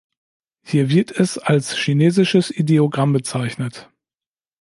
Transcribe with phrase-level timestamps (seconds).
[0.63, 3.87] Hier wird es als chinesisches Ideogramm bezeichnet.